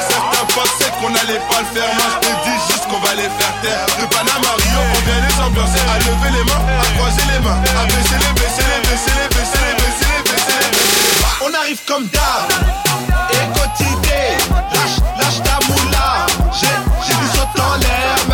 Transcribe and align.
Certains 0.00 0.46
pensaient 0.54 0.92
qu'on 1.00 1.12
allait 1.14 1.42
pas 1.50 1.60
le 1.60 1.68
faire, 1.74 1.90
moi 1.94 2.06
je 2.14 2.18
te 2.26 2.32
dis 2.44 2.58
juste 2.68 2.84
qu'on 2.88 3.00
va 3.00 3.14
les 3.14 3.28
faire 3.28 3.54
taire. 3.62 3.86
De 4.00 4.06
Panama 4.06 4.52
Rio, 4.56 4.80
on 4.80 5.00
vient 5.06 5.20
les 5.26 5.36
ambiancer, 5.44 5.82
à 5.92 5.98
lever 5.98 6.32
les 6.38 6.44
mains, 6.44 6.64
à 6.80 6.86
croiser 6.96 7.26
les 7.32 7.40
mains, 7.44 7.60
à 7.60 7.84
baisser 7.86 8.18
les, 8.22 8.32
baisser 8.40 8.64
les, 8.70 8.80
baisser 8.88 9.12
les, 9.12 9.28
baisser 9.28 9.60
les, 9.62 9.68
baisser 9.68 9.68
les, 9.68 9.74
baisser 9.82 10.08
les, 10.12 10.22
baisser 10.30 10.58
les. 10.60 11.22
Bah, 11.22 11.46
on 11.46 11.54
arrive 11.54 11.80
comme 11.86 12.06
d'hab, 12.08 12.48
et 13.36 13.44
quotidien, 13.58 14.28
lâche, 14.72 14.98
lâche 15.18 15.40
ta 15.44 15.58
moula, 15.66 16.26
j'ai, 16.52 16.76
j'ai 17.06 17.14
du 17.14 17.26
saut 17.36 17.62
en 17.62 17.76
l'air. 17.76 18.31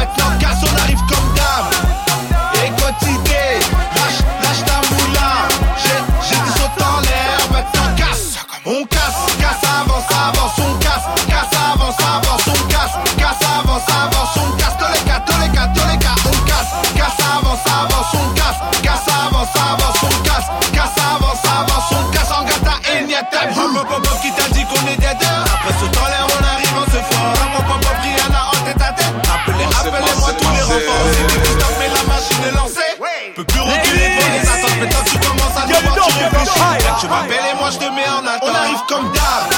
Tu 37.01 37.07
m'appelles 37.07 37.37
et 37.53 37.59
moi 37.59 37.71
je 37.71 37.79
te 37.79 37.85
mets 37.85 38.09
en 38.09 38.27
attente. 38.27 38.43
On 38.43 38.55
arrive 38.55 38.81
comme 38.89 39.13
d'hab. 39.13 39.58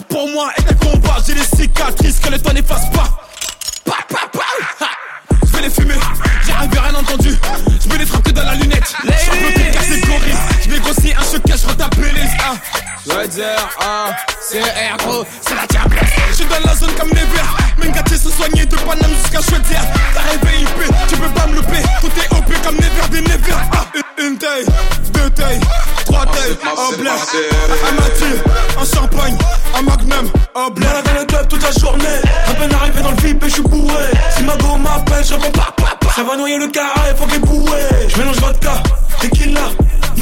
pour 0.00 0.28
moi 0.30 0.50
et 0.56 0.62
des 0.62 0.74
combats. 0.74 1.18
J'ai 1.26 1.34
les 1.34 1.44
cicatrices 1.44 2.20
que 2.20 2.30
le 2.30 2.38
temps 2.38 2.52
n'efface 2.52 2.88
pas. 2.90 3.08
Je 5.44 5.56
vais 5.56 5.62
les 5.62 5.70
fumer, 5.70 5.94
j'ai 6.46 6.52
rien 6.52 6.94
entendu. 6.94 7.36
Je 7.82 7.88
vais 7.88 7.98
les 7.98 8.06
frapper 8.06 8.32
dans 8.32 8.44
la 8.44 8.54
lunette. 8.54 8.94
Ladies. 9.04 9.24
Je 9.24 9.94
me 9.94 10.06
corrige. 10.06 10.34
Je 10.64 10.70
vais 10.70 10.78
grossir 10.80 11.18
un 11.18 11.24
choquet, 11.24 11.54
je 11.60 11.68
retape 11.68 11.96
les 11.96 12.22
ah. 12.40 12.54
Rider, 13.04 13.56
ah, 13.80 14.16
c'est 14.40 14.60
R, 14.60 15.24
c'est 15.40 15.54
la 15.54 15.66
diablesse. 15.66 16.10
Je 16.30 16.34
suis 16.36 16.44
dans 16.44 16.60
la 16.64 16.74
zone 16.74 16.92
comme 16.98 17.08
les 17.08 17.14
verts. 17.14 17.92
gâté 17.92 18.16
se 18.16 18.30
soigner 18.30 18.64
de 18.64 18.76
Paname 18.76 19.10
jusqu'à 19.22 19.40
Chaudière. 19.42 19.84
T'as 20.14 20.20
rêvé 20.20 20.62
IP, 20.62 20.94
tu 21.08 21.16
peux 21.16 21.28
pas 21.28 21.46
me 21.48 21.56
louper. 21.56 21.82
Tout 22.00 22.06
est 22.06 22.36
OP 22.36 22.62
comme 22.62 22.76
Never 22.76 23.08
des 23.10 23.20
Never. 23.22 23.56
Ah, 23.72 23.86
une 24.18 24.38
en 26.60 26.96
blé, 26.96 27.10
en 27.10 27.92
nature, 27.94 28.42
en 28.78 28.84
champagne, 28.84 29.36
en 29.74 29.82
magnum, 29.82 30.30
en 30.54 30.70
blé. 30.70 30.86
dans 30.86 31.20
le 31.20 31.24
club 31.24 31.48
toute 31.48 31.62
la 31.62 31.72
journée, 31.80 32.04
à 32.48 32.54
peine 32.54 32.72
arrivé 32.74 33.02
dans 33.02 33.10
le 33.10 33.16
VIP 33.16 33.42
et 33.44 33.48
je 33.48 33.54
suis 33.54 33.62
bourré. 33.62 34.04
Si 34.36 34.42
ma 34.42 34.56
go 34.56 34.76
m'appelle, 34.76 35.24
je 35.24 35.34
réponds 35.34 35.50
pas, 35.50 35.74
pas, 35.76 35.96
pas. 36.00 36.12
Ça 36.14 36.22
va 36.22 36.36
noyer 36.36 36.58
le 36.58 36.68
carré, 36.68 37.14
faut 37.16 37.26
qu'il 37.26 37.40
bourré. 37.40 37.80
Je 38.08 38.18
mélange 38.18 38.36
vodka, 38.40 38.82
tequila, 39.20 39.60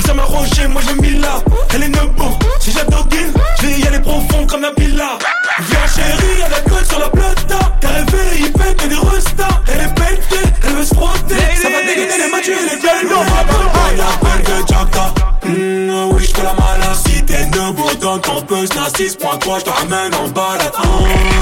ça 0.06 0.15
m'a 0.15 0.23
rocher, 0.23 0.67
moi 0.69 0.82
j'ai 0.87 0.94
mis 1.03 1.19
là. 1.19 1.43
Elle 1.75 1.85
est 1.85 1.88
nebo, 1.88 2.25
si 2.61 2.73
j'adoguine, 2.73 3.32
je 3.61 3.67
vais 3.67 3.81
y 3.81 3.87
aller 3.87 4.00
profond 4.00 4.47
comme 4.47 4.62
la 4.62 4.71
pilla. 4.73 5.19
Viens 5.61 5.87
chérie, 5.94 6.43
elle 6.44 6.50
la 6.50 6.85
sur 6.85 6.99
la 6.99 7.09
plata, 7.11 7.59
t'as 7.81 7.88
rêvé, 7.88 8.41
il 8.41 8.53
pète 8.53 8.80
6.3, 19.00 19.61
je 19.61 19.64
te 19.64 19.70
ramène 19.70 20.14
en 20.14 20.29
balade. 20.29 20.73
Ah, 20.76 20.82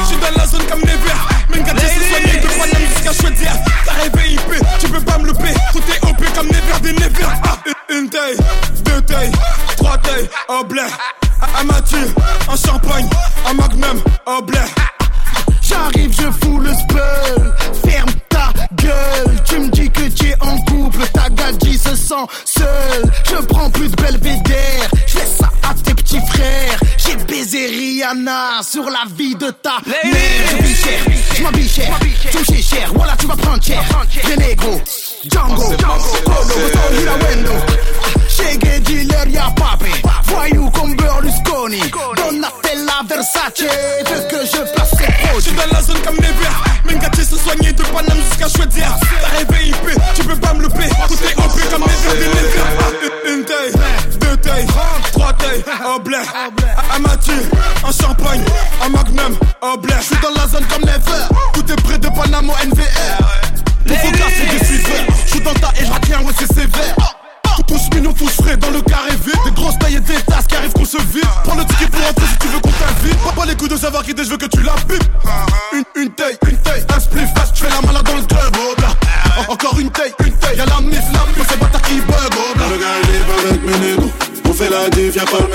je 0.03 0.07
suis 0.07 0.17
dans 0.19 0.39
la 0.39 0.47
zone 0.47 0.63
comme 0.71 0.81
des 0.83 0.87
verts. 0.87 1.29
Même 1.51 1.65
quand 1.65 1.75
tu 1.75 1.87
soigné 2.09 2.39
de 2.39 2.87
jusqu'à 2.87 3.13
Chaudière. 3.13 3.57
T'as 3.85 3.93
rêvé 3.95 4.35
IP, 4.35 4.65
tu 4.79 4.89
peux 4.89 5.01
pas 5.01 5.19
me 5.19 5.27
louper. 5.27 5.53
Tout 5.73 5.83
est 5.91 6.09
OP 6.09 6.25
comme 6.37 6.47
Never 6.47 6.81
des 6.83 6.93
Never. 6.93 7.27
Ah, 7.43 7.59
une 7.91 8.09
taille, 8.09 8.37
deux 8.85 9.03
tailles, 9.03 9.33
trois 9.77 9.99
tailles, 9.99 10.29
un 10.49 10.63
blé. 10.63 10.83
Un 11.59 11.65
Mathieu, 11.65 12.15
un 12.49 12.57
champagne, 12.57 13.09
un 13.45 13.55
magnum, 13.55 14.03
un 14.27 14.41
blé. 14.41 14.61
J'arrive, 15.61 16.13
je 16.13 16.31
fous 16.41 16.61
le 16.61 16.73
spell. 16.73 17.55
Ferme 17.85 18.11
ta 18.29 18.53
gueule. 18.77 19.43
Tu 19.45 19.59
me 19.59 19.69
dis 19.71 19.91
que 19.91 20.09
tu 20.09 20.29
es 20.29 20.37
en 20.41 20.59
couple. 20.59 21.01
Ta 21.13 21.29
gadji 21.31 21.77
se 21.77 21.97
sent 21.97 22.27
seule. 22.45 23.11
Je 23.29 23.37
prends 23.47 23.69
plus 23.69 23.89
de 23.89 23.97
belvédère. 24.01 24.89
Baisé 27.51 27.67
Rihanna 27.67 28.61
sur 28.63 28.91
la 28.91 29.05
vie 29.17 29.35
de 29.35 29.51
ta 29.51 29.79
mère. 29.87 30.03
Je 30.51 30.57
vis 30.63 30.75
cher, 30.75 31.01
je 31.35 31.43
m'habille 31.43 31.69
cher. 31.69 31.99
Chies 32.45 32.63
cher. 32.63 32.93
Voilà, 32.95 33.17
tu 33.17 33.27
vas 33.27 33.37
prendre 33.37 33.63
cher. 33.63 33.83
Les 34.29 34.37
négros. 34.37 34.81
Django, 35.25 35.73
Polo, 36.25 36.48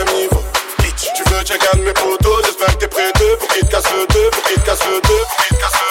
même 0.06 0.44
tu 1.16 1.24
veux 1.30 1.44
check 1.44 1.62
un 1.74 1.78
de 1.78 1.84
mes 1.84 1.94
potos 1.94 2.46
J'espère 2.46 2.68
que 2.68 2.80
t'es 2.80 2.88
prêt 2.88 3.12
Pour 3.40 3.48
qu'il 3.50 3.68
te 3.68 3.72
deux 4.14 4.30
Pour 4.32 4.44
qu'il 4.44 4.62
te 4.62 4.66
casse 4.66 4.86
le 4.86 5.02
deux 5.02 5.83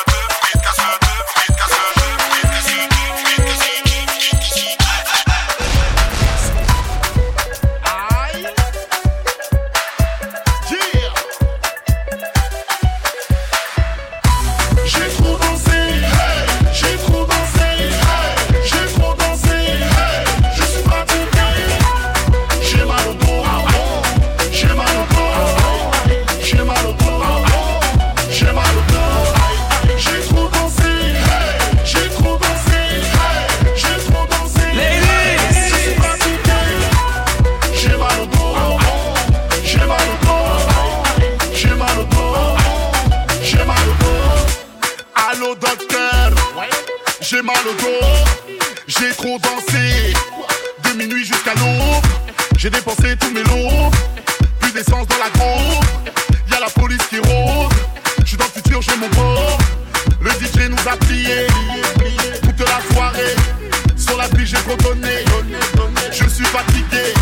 Docteur, 45.61 46.31
j'ai 47.21 47.43
mal 47.43 47.55
au 47.69 47.83
dos, 47.83 48.07
j'ai 48.87 49.11
trop 49.11 49.39
dansé, 49.39 50.15
de 50.83 50.97
minuit 50.97 51.27
jusqu'à 51.27 51.53
l'aube, 51.55 52.05
j'ai 52.57 52.71
dépensé 52.71 53.17
tous 53.21 53.31
mes 53.31 53.43
lots, 53.43 53.91
plus 54.61 54.73
d'essence 54.73 55.07
dans 55.09 55.19
la 55.19 55.29
groupe, 55.31 55.85
y 56.51 56.55
a 56.55 56.61
la 56.61 56.71
police 56.71 57.03
qui 57.11 57.19
rôde, 57.19 57.71
je 58.23 58.29
suis 58.29 58.37
dans 58.39 58.47
le 58.47 58.51
futur, 58.51 58.81
j'ai 58.81 58.97
mon 58.97 59.09
bord, 59.09 59.59
le 60.23 60.31
DJ 60.31 60.71
nous 60.71 60.91
a 60.91 60.97
plié, 60.97 61.47
toute 62.43 62.61
la 62.61 62.95
soirée, 62.95 63.37
sur 63.97 64.17
la 64.17 64.29
pluie 64.29 64.47
j'ai 64.47 64.57
trop 64.57 64.77
donné, 64.77 65.25
je 66.13 66.29
suis 66.29 66.47
fatigué, 66.47 67.13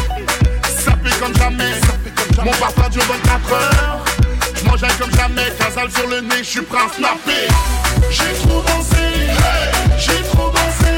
sapé 0.85 1.11
comme 1.21 1.37
jamais, 1.37 1.81
mon 2.45 2.53
parfum 2.53 2.89
dure 2.91 3.03
24 3.03 3.53
heures. 3.53 4.10
Je 4.81 4.87
mangeais 4.87 4.99
comme 4.99 5.15
jamais, 5.15 5.53
casal 5.59 5.91
sur 5.91 6.09
le 6.09 6.23
nez, 6.23 6.39
je 6.39 6.43
suis 6.43 6.63
prêt 6.63 6.79
à. 6.79 6.89
J'ai 8.11 8.49
trop 8.49 8.63
dansé, 8.63 8.97
j'ai 9.99 10.23
trop 10.31 10.51
dansé, 10.51 10.90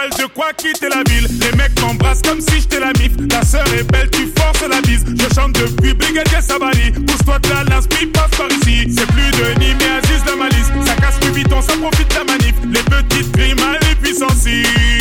poil 0.00 0.10
de 0.10 0.32
quoi 0.32 0.52
quitter 0.52 0.88
la 0.88 1.02
ville. 1.10 1.26
Les 1.40 1.56
mecs 1.56 1.78
m'embrassent 1.80 2.22
comme 2.22 2.40
si 2.40 2.60
j'étais 2.60 2.80
la 2.80 2.92
mif. 2.98 3.12
Ta 3.28 3.42
sœur 3.42 3.64
est 3.74 3.82
belle, 3.84 4.08
tu 4.10 4.32
forces 4.36 4.62
la 4.68 4.80
bise. 4.82 5.04
Je 5.06 5.34
chante 5.34 5.52
depuis 5.52 5.94
Brigadier 5.94 6.40
Sabali. 6.40 6.92
Pousse-toi 6.92 7.38
de 7.40 7.48
la 7.48 7.64
l'inspi, 7.64 8.06
passe 8.06 8.30
par 8.36 8.48
ici. 8.48 8.86
C'est 8.96 9.06
plus 9.06 9.30
de 9.30 9.58
Nîmes 9.58 9.78
et 9.80 10.06
Aziz 10.06 10.24
la 10.26 10.36
malice. 10.36 10.70
Ça 10.86 10.94
casse 10.94 11.18
plus 11.20 11.32
vite, 11.32 11.48
on 11.52 11.62
s'en 11.62 11.78
profite 11.78 12.08
de 12.08 12.14
la 12.14 12.24
manif. 12.24 12.54
Les 12.70 12.82
petites 12.82 13.32
grimes 13.32 13.58
à 13.60 13.72
les 13.86 13.94
puissances. 13.96 14.99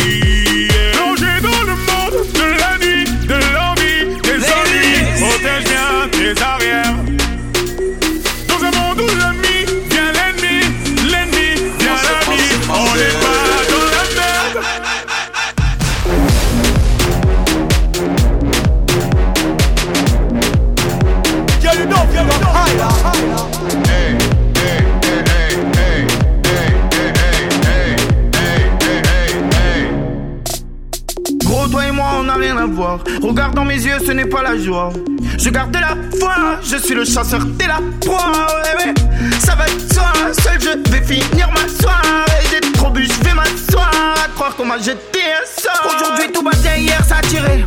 La 34.49 34.57
joie. 34.57 34.89
Je 35.37 35.49
garde 35.49 35.75
la 35.75 35.95
foi, 36.19 36.35
je 36.63 36.77
suis 36.77 36.95
le 36.95 37.05
chasseur, 37.05 37.41
t'es 37.57 37.67
la 37.67 37.79
proie. 38.01 38.47
Ouais, 38.63 38.85
ouais. 38.85 38.93
Ça 39.39 39.55
va 39.55 39.65
de 39.65 39.93
soi, 39.93 40.11
seul 40.41 40.59
je 40.59 40.91
vais 40.91 41.05
finir 41.05 41.49
ma 41.51 41.67
soirée. 41.81 42.43
J'ai 42.49 42.71
trop 42.71 42.89
bu, 42.89 43.05
je 43.05 43.23
vais 43.25 43.33
m'asseoir. 43.33 43.91
À 44.25 44.27
croire 44.29 44.55
qu'on 44.55 44.65
m'a 44.65 44.77
jeté 44.77 45.19
un 45.21 45.61
sort. 45.61 45.93
Aujourd'hui, 45.95 46.31
tout 46.33 46.41
bien, 46.41 46.75
hier, 46.75 46.99
ça 47.07 47.17
a 47.17 47.21
tiré. 47.21 47.65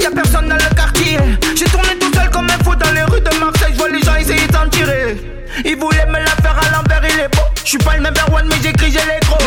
Y'a 0.00 0.10
personne 0.10 0.48
dans 0.48 0.56
le 0.56 0.74
quartier. 0.74 1.18
J'ai 1.54 1.66
tourné 1.66 1.96
tout 2.00 2.12
seul 2.14 2.30
comme 2.30 2.46
un 2.46 2.64
fou 2.64 2.74
dans 2.74 2.92
les 2.92 3.02
rues 3.02 3.20
de 3.20 3.38
Marseille. 3.38 3.72
Je 3.72 3.78
vois 3.78 3.88
les 3.90 4.02
gens 4.02 4.14
essayer 4.14 4.46
d'en 4.48 4.68
tirer. 4.68 5.20
Ils 5.64 5.76
voulaient 5.76 6.06
me 6.06 6.18
la 6.18 6.34
faire 6.42 6.58
à 6.58 6.76
l'envers, 6.76 7.02
il 7.12 7.20
est 7.20 7.28
beau. 7.28 7.42
Je 7.62 7.68
suis 7.70 7.78
pas 7.78 7.96
le 7.96 8.04
number 8.04 8.26
one, 8.32 8.46
mais 8.48 8.56
j'écris, 8.62 8.90
j'ai 8.90 9.00
les 9.00 9.20
gros. 9.26 9.38